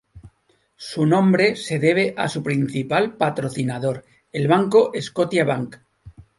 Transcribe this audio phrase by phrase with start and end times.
[0.77, 5.75] Su nombre se debe a su principal patrocinador, el banco Scotiabank.